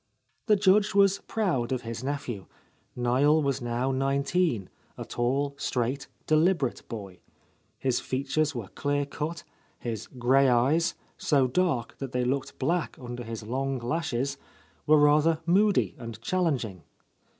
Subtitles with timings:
[0.47, 2.47] The Judge was proud of his nephew.
[2.95, 7.19] Niel was now nineteen, a tall, straight, deliberate boy.
[7.77, 9.43] His features were clear cut,
[9.77, 14.37] his grey eyes, so dark that they looked black under his long lashes,
[14.87, 16.81] were rather moody and challenging.